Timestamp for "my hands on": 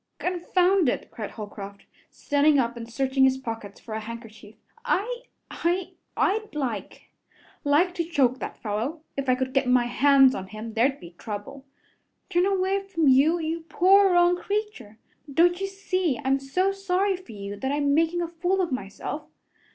9.67-10.47